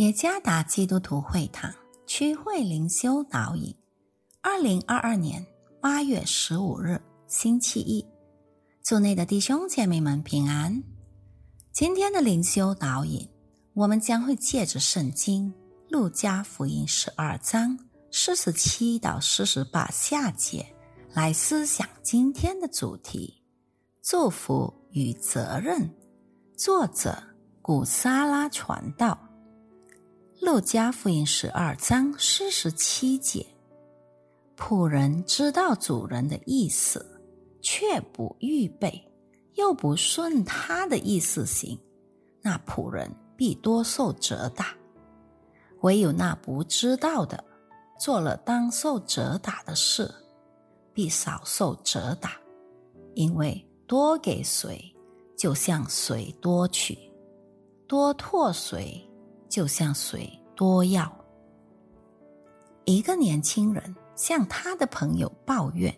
[0.00, 1.70] 耶加达基督徒会堂
[2.06, 3.76] 区会灵修导引，
[4.40, 5.46] 二零二二年
[5.78, 8.02] 八月十五日星期一，
[8.82, 10.82] 祝内的弟兄姐妹们平安。
[11.70, 13.28] 今天的灵修导引，
[13.74, 15.52] 我们将会借着圣经
[15.90, 17.78] 路加福音十二章
[18.10, 20.64] 四十七到四十八下节
[21.12, 23.42] 来思想今天的主题：
[24.00, 25.94] 祝福与责任。
[26.56, 27.22] 作者
[27.60, 29.26] 古沙拉传道。
[30.40, 33.46] 路加福音十二章四十七节：
[34.56, 37.20] 仆人知道主人的意思，
[37.60, 39.06] 却不预备，
[39.56, 41.78] 又不顺他的意思行，
[42.40, 44.64] 那仆人必多受责打；
[45.82, 47.44] 唯有那不知道的，
[48.00, 50.10] 做了当受责打的事，
[50.94, 52.32] 必少受责打。
[53.14, 54.82] 因为多给谁，
[55.36, 56.96] 就向谁多取；
[57.86, 59.06] 多拓谁。
[59.50, 61.14] 就像水多要。
[62.84, 65.94] 一个年轻人向他的朋友抱怨，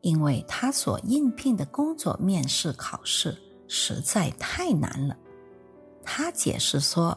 [0.00, 3.36] 因为他所应聘的工作面试考试
[3.68, 5.16] 实在太难了。
[6.02, 7.16] 他解释说：“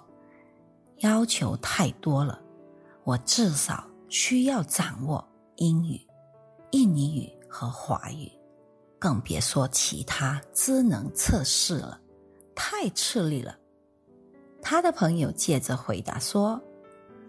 [1.00, 2.40] 要求太多了，
[3.04, 5.26] 我至少需要掌握
[5.56, 6.00] 英语、
[6.72, 8.32] 印尼语和华语，
[9.00, 12.00] 更别说其他智能测试了，
[12.54, 13.58] 太吃力了。”
[14.64, 16.60] 他的朋友接着回答说：“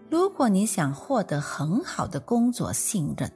[0.09, 3.29] 如果你想获得很好的工作信任，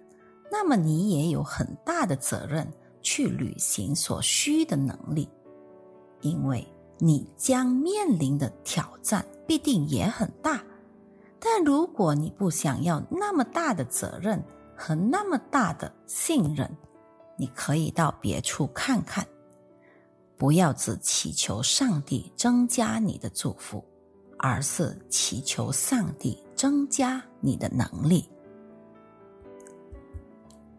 [0.50, 2.66] 那么你也有很大的责任
[3.02, 5.28] 去履行所需的能力，
[6.22, 6.66] 因为
[6.98, 10.64] 你将面临的挑战必定也很大。
[11.40, 14.44] 但如果你不想要那么大的责任
[14.76, 16.70] 和那么大的信任，
[17.38, 19.26] 你可以到别处看看。”
[20.40, 23.84] 不要只祈求上帝增加你的祝福，
[24.38, 28.28] 而是祈求上帝增加你的能力。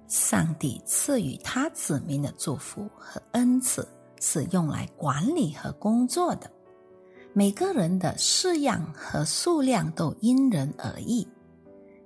[0.09, 3.87] 上帝赐予他子民的祝福和恩赐
[4.19, 6.51] 是用来管理和工作的。
[7.35, 11.29] 每个人的式样和数量都因人而异，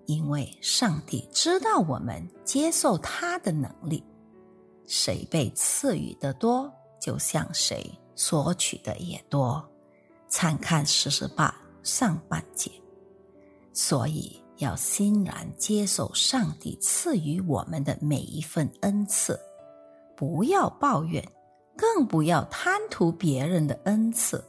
[0.07, 4.05] 因为上帝知道我们接受他的能力。
[4.87, 6.71] 谁被赐予的多？
[7.05, 7.85] 就向谁
[8.15, 9.63] 索取的也多，
[10.27, 12.71] 参看四十八上半节。
[13.75, 19.39] 所以要欣然接受上帝赐予我们的每一份恩赐，
[20.17, 21.23] 不要抱怨，
[21.77, 24.43] 更不要贪图别人的恩赐。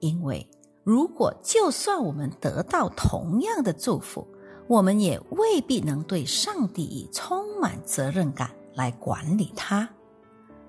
[0.00, 0.44] 因为
[0.82, 4.26] 如果就算我们得到同样的祝福，
[4.66, 9.88] 我们也未必能对上帝以充满责任感来管理他。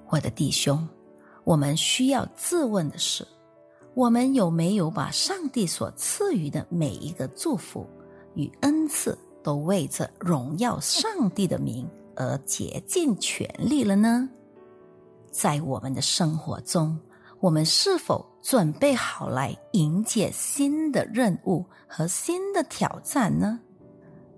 [0.09, 0.88] 我的弟兄。
[1.45, 3.25] 我们需要自问的是：
[3.94, 7.88] 我们有没有把上帝所赐予的每一个祝福
[8.33, 14.28] 与恩赐，都为着荣耀上帝的名而竭尽全力了呢？
[15.29, 17.00] 在我们的生活中，
[17.39, 23.59] 我们是否准备好来迎接新的任务和新的挑战呢？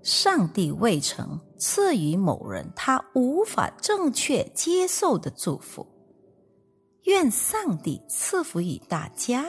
[0.02, 5.86] 上帝未曾赐予某人他无法正确接受的祝福。
[7.08, 9.46] 愿上帝赐福于大家。